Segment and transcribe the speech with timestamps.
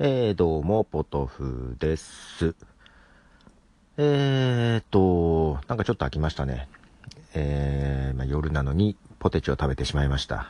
[0.00, 2.56] えー、どうも、ポトフです。
[3.96, 6.68] えーと、なんかちょっと飽きましたね。
[7.32, 10.48] えー、まあ、夜なのにポテチを食べてしまいました。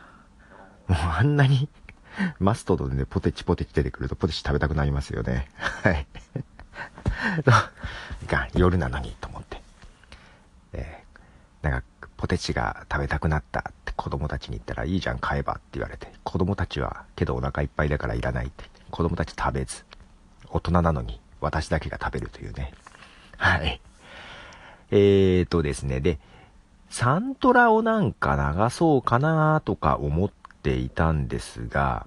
[0.89, 1.69] もうあんなに
[2.41, 5.51] マストドンでポテチポテチ出てくるとポテチ食べたくなりますよね。
[5.59, 6.07] はい。
[8.27, 9.61] が、夜なのにと思って。
[10.73, 11.87] えー、なんか、
[12.17, 18.65] ポテチが食べたくなったって子供たちに言ったらいいじゃん買えばって言われて子供たちはけどお腹いっぱいだからいらないって
[18.95, 19.85] 子供たち食べず
[20.49, 22.73] 大人なのに私だけが食べるというね。
[23.37, 23.81] はい。
[24.93, 25.99] えーとですね。
[25.99, 26.21] で
[26.91, 30.31] サントラをなんか流そうかなとか思っ
[30.63, 32.07] ていたんですが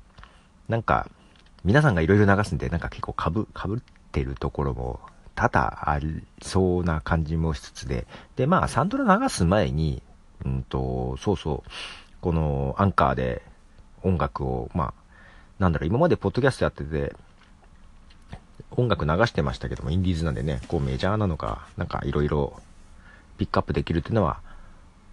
[0.69, 1.09] なんか
[1.65, 3.79] 皆さんがいろいろ流すんでなんか結構かぶかぶっ
[4.13, 5.01] てるところも
[5.35, 10.01] 多々ありそうな感じもしつつで、で、まあ、サントラ流す前に、
[10.45, 11.69] うんと、そうそう、
[12.21, 13.43] このアンカーで
[14.03, 15.06] 音楽を、まあ、
[15.59, 17.15] なんだろう、今までポッドキャストやってて、
[18.71, 22.61] 音楽流してましたけども、インディーズなんでね、こうメジャーなのか、なんかいろいろ
[23.37, 24.39] ピックアップできるっていうのは、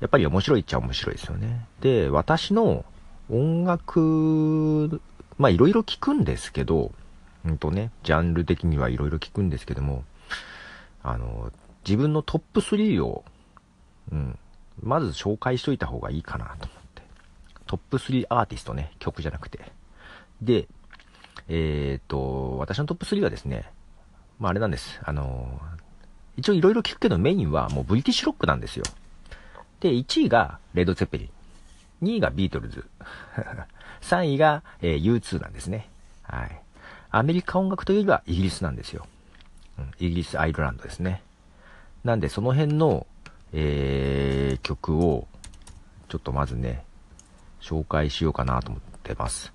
[0.01, 1.67] やっぱり面白いっちゃ面白いですよね。
[1.81, 2.85] で、私の
[3.31, 5.01] 音楽、
[5.39, 6.93] まあいろいろ聞くんですけど、
[7.45, 10.05] うんとね、ジャンル的にはいろいろ聞くんですけども、
[11.03, 11.53] あの、
[11.87, 13.25] 自分のトップ3を、
[14.11, 14.39] うん、
[14.83, 17.03] まず紹介しといた方がいいかなと思って。
[17.67, 19.73] トップ3アーティストね、曲じゃなくて。
[20.45, 20.69] で、
[21.49, 23.71] えっ、と、私のトップ3はですね、
[24.39, 25.01] まああれなんです。
[25.03, 25.61] あの、
[26.37, 28.85] 一応いろいろ聞くけどメインはもうブリティッシュロックなんですよ。
[29.81, 32.07] で、1位がレッド・ツェッペリン。
[32.07, 32.85] 2位がビートルズ。
[34.03, 35.89] 3位が、えー U2 なんですね。
[36.23, 36.61] はい。
[37.11, 39.07] アメリカ音楽というよりはイギリスなんですよ。
[39.79, 41.23] うん、イギリス、アイルランドですね。
[42.03, 43.07] なんで、その辺の、
[43.53, 45.27] えー、曲を、
[46.09, 46.85] ちょっとまずね、
[47.61, 49.54] 紹介しようかなと思ってます。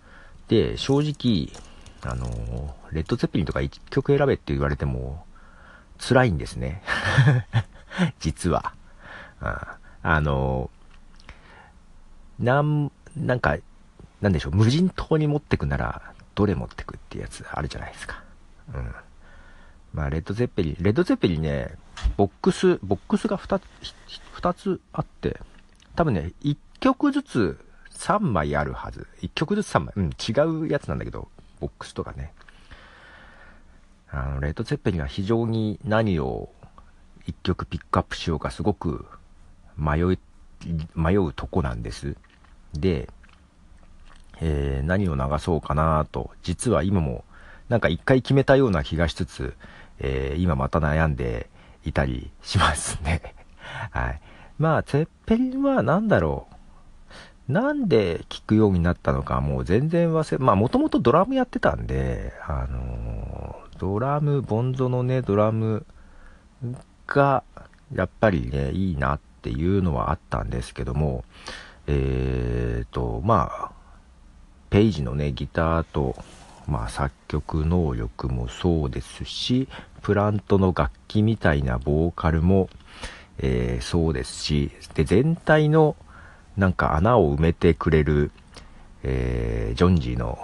[0.49, 1.51] で、正直、
[2.01, 5.23] あのーレッド・ゼッペリンとか1曲選べって言われても、
[5.99, 6.81] 辛いんですね。
[8.19, 8.73] 実は。
[9.41, 9.57] うん
[10.01, 13.57] あのーなん、なんか、
[14.21, 18.23] なんでしょう、無人島に持ってくなら、どれ持ってくってやつあるじゃないですか。
[18.73, 18.95] うん。
[19.93, 21.75] まあ、レッド・ゼッペリン、レッド・ゼッペリンね、
[22.15, 25.41] ボックス、ボックスが2つ、ひ二つあって、
[25.95, 27.59] 多分ね、1曲ずつ
[27.91, 29.07] 3枚あるはず。
[29.21, 29.93] 1曲ずつ3枚。
[29.95, 31.27] うん、違うやつなんだけど、
[31.59, 32.33] ボックスとかね。
[34.11, 36.49] あの、レッド・ゼッペリンは非常に何を
[37.27, 39.05] 1曲ピックアップしようかすごく
[39.77, 40.19] 迷い、
[40.95, 42.15] 迷うとこなんです。
[42.73, 43.09] で、
[44.41, 47.23] えー何を流そうかなと、実は今も、
[47.67, 49.55] なんか一回決めたような気がしつつ、
[49.99, 51.49] えー今また悩んで
[51.85, 53.35] いたりしますね。
[53.91, 54.21] はい。
[54.57, 56.55] まあ、ゼッペリンは何だろう。
[57.49, 65.85] なんで聴くようになったのかもう全然忘れ、まあもともとドラムやってたんで、あのードラム、ボンゾのね、ドラム
[67.07, 67.43] が、
[67.95, 71.23] やっぱりね、いいなっていうのはあったんですけども、
[71.87, 73.71] えーと、まあ、
[74.69, 76.15] ペイジのね、ギターと、
[76.67, 79.69] まあ、作曲能力もそうですし、
[80.01, 82.69] プラントの楽器みたいなボーカルも、
[83.37, 85.95] えーそうですし、で、全体の、
[86.59, 88.31] なんか穴を埋めてくれる、
[89.03, 90.37] えージョンジーの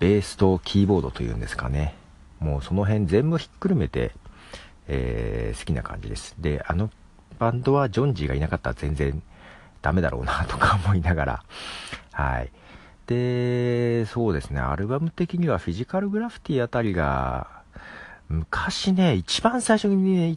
[0.00, 1.94] ベースとキーボードというんですかね。
[2.40, 4.10] もうその辺全部ひっくるめて、
[4.88, 6.34] えー好きな感じです。
[6.40, 6.90] で、あの
[7.38, 9.22] バンドはジョンジーがいなかったら全然
[9.80, 11.44] ダメだろうなとか思いながら、
[12.10, 12.50] はい。
[13.06, 17.46] で、そうですね、アルバム的にはフィジカルグラフィティあたりが、
[18.28, 20.36] 昔ね、一番最初にね、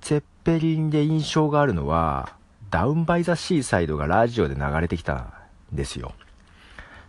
[0.00, 2.34] ゼッペリンで印象があるのは、
[2.74, 6.12] ダウンバイザシーサイドがラジオで流れてきたんですよ。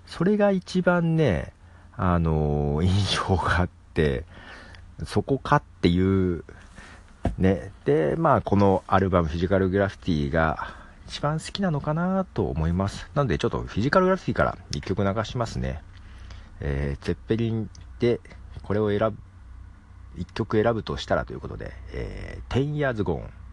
[0.05, 1.53] それが一番ね、
[1.97, 4.25] あの 印象があって、
[5.05, 6.43] そこかっていう、
[7.39, 7.71] ね。
[7.83, 10.75] で、まあ、このアルバム、フィジカルグラフィティが
[11.07, 13.09] 一番好きなのかなと思います。
[13.15, 15.81] なので、ちょっとフィジカルグラフィティから一曲流しますね。
[16.59, 18.21] えー、ゼッペリンで
[18.61, 19.15] これを選ぶ、
[20.15, 23.44] 一曲選ぶとしたらということで、えー、10 years gone。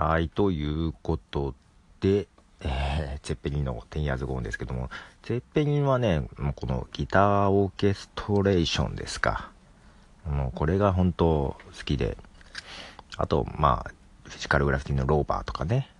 [0.00, 1.54] はい、ということ
[2.00, 2.26] で、
[2.62, 4.88] えー、ゼッペリンの10 years ago ですけども、
[5.22, 9.50] ゼッペリンはね、もうこのギターオーケストレーションですか。
[10.26, 12.16] もうこれが本当好きで、
[13.18, 13.90] あと、まあ、
[14.24, 15.90] フィジカルグラフィティのローバーとかね、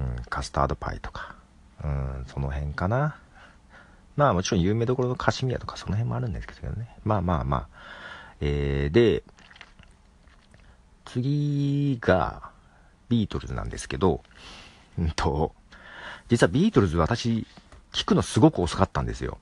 [0.00, 1.36] うん、カスタードパイとか、
[1.84, 3.18] うん、その辺かな。
[4.16, 6.88] まあもちろん有名どころのカシミヤとかその辺もあるんですけどね。
[7.04, 7.68] まあまあまあ。
[8.40, 9.22] えー、で、
[11.04, 12.50] 次が
[13.08, 14.22] ビートルズなんですけど、
[14.98, 15.52] うんと、
[16.28, 17.46] 実はビートルズ私
[17.92, 19.38] 聞くのすごく遅かったんですよ。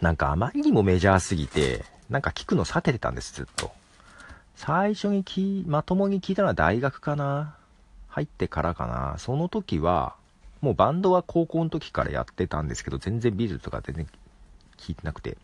[0.00, 3.72] なんかあまりにもメジャーすぎて、なんか聞くの避けてたんです、ずっと。
[4.54, 7.56] 最初にき、まともに聞いたのは大学かな
[8.08, 10.14] 入ってからかなその時は、
[10.60, 14.06] もうバンドは高校の時からやってたんですけど、全然ビートルズとか全然
[14.78, 15.36] 聞いてなくて。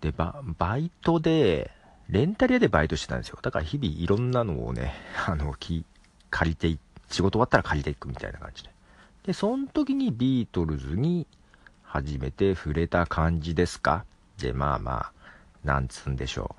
[0.00, 1.70] で、バ、バイトで、
[2.08, 3.38] レンタル屋でバイトしてたんですよ。
[3.42, 4.94] だから日々いろんなのをね、
[5.26, 5.84] あの、き、
[6.30, 6.78] 借りてい、
[7.10, 8.70] 仕事終わったら借りていくみたいな感じで。
[9.24, 11.26] で、その時にビートルズに
[11.82, 14.04] 初めて触れた感じですか？
[14.38, 15.12] で、まあまあ、
[15.64, 16.54] なんつうんでしょ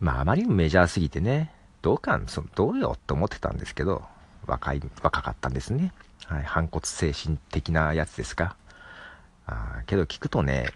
[0.00, 0.04] う。
[0.04, 1.52] まああまりにもメジャーすぎてね、
[1.82, 4.04] どうか、そどうよって思ってたんですけど、
[4.46, 5.92] 若い、若かったんですね。
[6.26, 8.56] はい、反骨精神的なやつですか？
[9.46, 10.72] あけど聞くとね、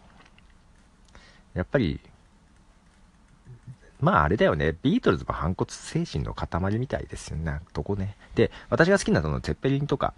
[1.55, 2.01] やっぱり、
[4.01, 8.17] まああれだよね、ビートルズも反骨精神の塊みたいですよね、とこね。
[8.35, 10.15] で、私が好きなその、ゼッペリンとか、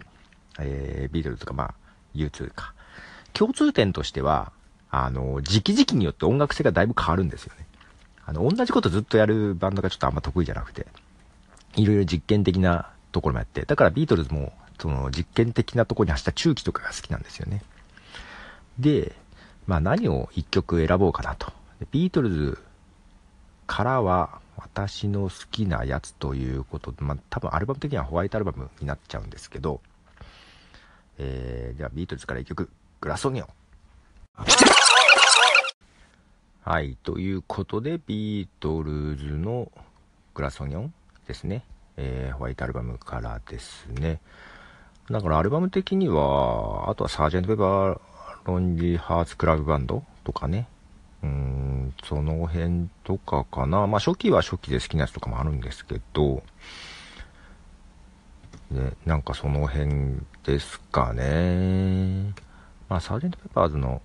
[0.59, 1.73] えー、ビートルズとか、まあ、
[2.15, 2.73] U2 か。
[3.33, 4.51] 共通点としては、
[4.89, 7.67] あの、時期時期によって音楽性がだいぶ変わるんですよね。
[8.25, 10.87] あの、同じことずっとやるバンドがちょっとあんま得意じゃなくて、
[11.75, 17.61] いろいろ実験的なところもやって、だからビートルズも、その実験的なところに走った中期とかが好きなんですよね。
[18.79, 19.15] で、
[19.67, 21.51] まあ何を一曲選ぼうかなと。
[21.91, 22.57] ビートルズ
[23.67, 29.81] からは私の好きなやつということで、まあ多分アルバム的にはホワイトアルバムになっちゃうんですけど、
[31.17, 32.69] えー、じゃあビートルズから一曲、
[33.01, 33.47] グラソニオン。
[36.63, 39.71] はい、ということで、ビートルズの
[40.33, 40.93] グラソニョン
[41.27, 41.63] ですね。
[41.95, 44.19] えー、ホワイトアルバムからですね。
[45.09, 47.99] だからアルバム的には、あとはサージェント・ペパー・
[48.45, 50.67] ロンリー・ハーツ・クラブバンドとかね。
[51.23, 53.87] うーん、その辺とかかな。
[53.87, 56.43] まあ初期は初期で好きなやつとかもあるんですけど、
[58.71, 62.33] ね、なんかその辺ですかね。
[62.87, 64.01] まあ、サージェント・ペパーズの、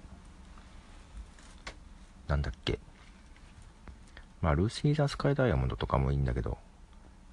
[2.28, 2.78] なんだっけ。
[4.40, 6.56] まあ、ルーシー・ザ・スカイ・ダイヤモンドとかもいいんだけど、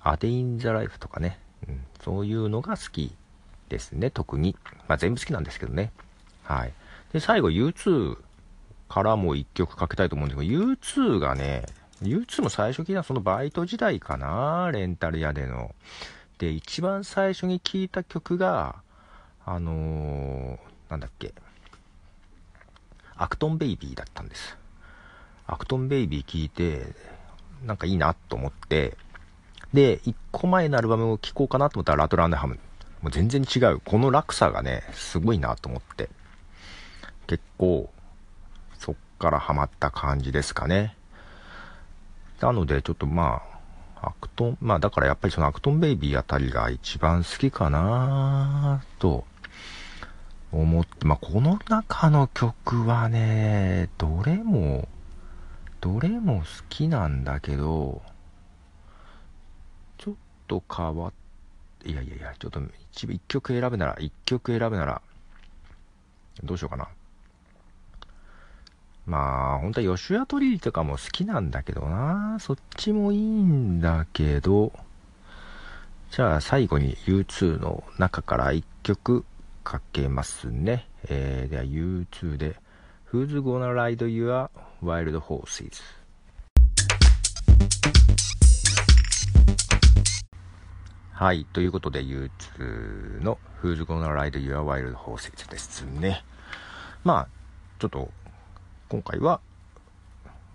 [0.02, 3.16] アデイン・ザ・ライフとかね、うん、そういうのが好き
[3.70, 4.56] ですね、特に。
[4.88, 5.92] まあ、全部好きなんですけどね。
[6.44, 6.74] はい。
[7.14, 8.18] で、最後 U2
[8.90, 11.66] からも一曲かけたいと思うんですけど、U2 がね、
[12.02, 15.74] U2 も最初聞いたそのバイト時代かな、レンタル屋での。
[16.38, 18.76] で、一番最初に聴いた曲が、
[19.46, 21.34] あのー、なんだっけ、
[23.16, 24.58] アクトンベイビーだったんです。
[25.48, 26.94] Achtung Baby 聴いて、
[27.66, 28.96] なんかいいなと思って、
[29.74, 32.60] で、1個前のアルバムを聴こうかなと思ったら Rattle and Hum。
[33.02, 33.82] もう全然違う。
[33.84, 36.10] この落差がね、すごいなと思って。
[37.28, 37.90] 結構、
[38.80, 40.96] そっからハマった感じですかね。
[42.40, 43.42] なので、ちょっとま
[44.02, 49.26] あ、アクトン、まあだからやっぱりその Achtung Baby あたりが一番好きかなと
[50.52, 54.88] 思って、まあこの中の曲はね、どれも、
[55.82, 58.02] どれも好きなんだけど、
[59.98, 60.14] ちょっ
[60.48, 61.12] と変わっ
[61.84, 65.02] て、いやいやいや、ちょっと一一曲選ぶなら、一曲選ぶなら、
[66.44, 66.88] どうしようかな。
[69.08, 72.38] まあ、本当はヨシュアトリーとかも好きなんだけどな。
[72.42, 74.74] そっちもいいんだけど、
[76.12, 79.24] じゃあ最後に U2 の中から1曲
[79.64, 80.90] かけますね。
[81.08, 82.58] えー、では U2 で
[83.14, 84.50] Who's Gonna Ride Your
[84.84, 85.82] Wild Horses?
[91.14, 91.46] はい。
[91.54, 96.26] ということで U2 の Who's Gonna Ride Your Wild Horses ですね。
[97.06, 97.28] まあ、
[97.80, 98.12] ちょっと
[98.90, 99.42] 今回は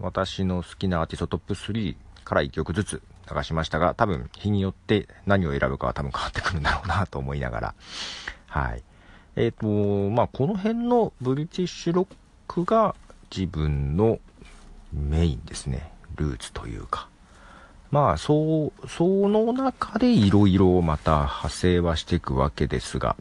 [0.00, 7.74] 私の好きなアーティストトップ3から1曲ずつ流しましたが、多分日によって何を選ぶかは多分変わってくるんだろうなと思いながら。
[8.46, 8.82] はい。
[9.36, 12.06] えっ、ー、と、まあ、この辺のブリティッシュロッ
[12.48, 12.94] クが
[13.30, 14.18] 自分の
[14.92, 15.92] メインですね。
[16.16, 17.08] ルーツというか。
[17.90, 23.16] まあ、そう、その中で色々また派生はしていくわけですが、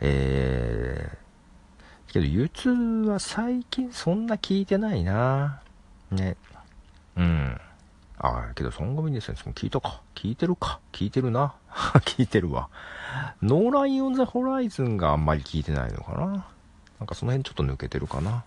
[0.00, 1.19] えー、
[2.12, 5.60] けど U2 は最近そんな聞いてないな
[6.10, 6.36] ね。
[7.16, 7.60] うん。
[8.18, 10.02] ああ、けどソングミニセンスも聞いたか。
[10.14, 10.80] 聞いてるか。
[10.92, 11.54] 聞いてるな。
[12.04, 12.68] 聞いてるわ。
[13.42, 16.26] ノーライオンザホライズンがあんまり聞いてないのかな。
[16.98, 18.44] なんかその辺ちょっと抜けてるかな。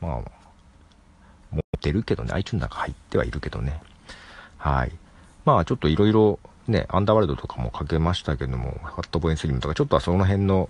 [0.00, 0.20] まあ、
[1.52, 2.32] 持ってるけどね。
[2.32, 3.80] iTunes なんか入ってはいるけどね。
[4.58, 4.92] はい。
[5.44, 10.68] まあちょっといろいろね、アンダーワールドとかもかけましたけども、ハットボインスリムとか、ちょっとはその辺の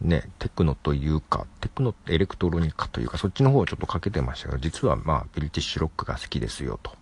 [0.00, 6.92] ね、テクノというか、テクノ、エレクトロニカというか、そっちの方をちょっとかけてましたが、実はまあ、ブリティッシュロックが好きですよと。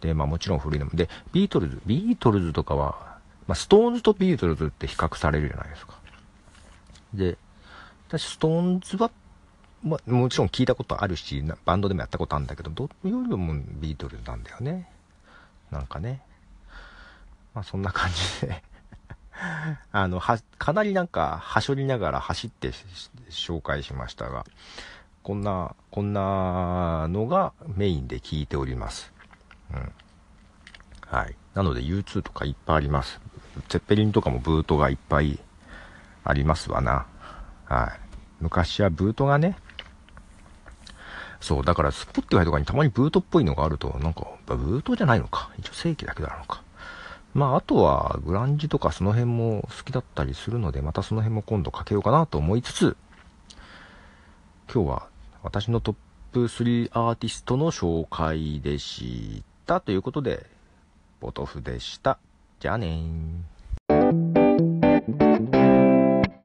[0.00, 0.92] で、まあもちろん古いのも。
[0.92, 5.94] で、ビートルズ、ビートルズとかは、まあ、ストーンズとビートルズって比較されるじゃないですか。
[7.14, 7.38] で、
[8.08, 9.10] 私、ストーンズは、
[9.82, 14.90] まあ、もちろん聞いたことあるし、バンドでもやったことあるんだけど、どよりもビートルズなんだよね。
[15.70, 16.22] なんかね。
[17.54, 18.10] まあ、そんな感
[18.40, 18.62] じで
[19.92, 22.70] あの、は、かなりなんか、はしょりながら走って
[23.30, 24.44] 紹介しましたが、
[25.22, 29.12] こんな、こんなのがメインで聞いております。
[29.72, 29.92] うん。
[31.06, 31.36] はい。
[31.54, 33.20] なので U2 とかいっぱいあります。
[33.68, 35.38] ゼッペリンとかもブートがいっぱい
[36.24, 37.06] ありますわな。
[37.66, 38.00] はい。
[38.40, 39.56] 昔はブートがね、
[41.40, 45.50] そう、だから Spotify とかにたまにブートっぽいのがあると、なんか、ブートじゃないのか。
[45.58, 46.62] 一応正規だけなのか。
[47.34, 52.96] まあ、あとは、グランジとかその辺も好きだったりするので、またその辺も今度かけようかなと思いつつ、
[54.72, 55.08] 今日は
[55.42, 55.94] 私のトッ
[56.32, 59.80] プ3アーティストの紹介でした。
[59.80, 60.46] ということで、
[61.20, 62.18] ポトフでした。
[62.60, 63.53] じゃあねー。